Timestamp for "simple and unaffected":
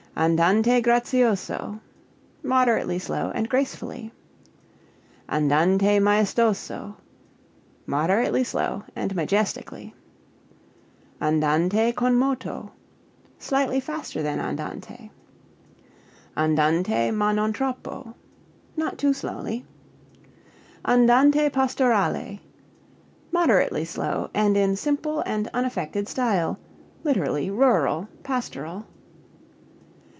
24.75-26.09